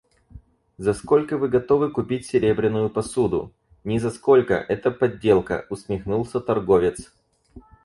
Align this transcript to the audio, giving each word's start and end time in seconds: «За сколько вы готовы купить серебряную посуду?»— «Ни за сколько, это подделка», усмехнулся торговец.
«За 0.79 0.95
сколько 0.95 1.37
вы 1.37 1.47
готовы 1.47 1.91
купить 1.91 2.25
серебряную 2.25 2.89
посуду?»— 2.89 3.51
«Ни 3.83 3.99
за 3.99 4.09
сколько, 4.09 4.55
это 4.55 4.89
подделка», 4.89 5.67
усмехнулся 5.69 6.39
торговец. 6.39 7.11